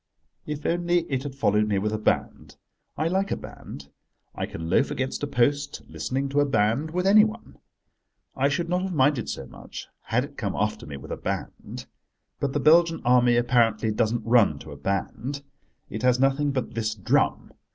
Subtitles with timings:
[0.47, 2.57] If only it had followed me with a band:
[2.97, 3.89] I like a band.
[4.33, 7.59] I can loaf against a post, listening to a band with anyone.
[8.35, 11.85] I should not have minded so much had it come after me with a band.
[12.39, 15.43] But the Belgian Army, apparently, doesn't run to a band.
[15.87, 17.53] It has nothing but this drum.